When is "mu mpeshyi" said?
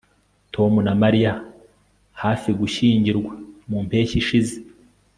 3.69-4.15